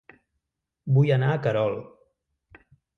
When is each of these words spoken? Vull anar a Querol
Vull 0.95 1.13
anar 1.19 1.31
a 1.35 1.37
Querol 1.47 1.81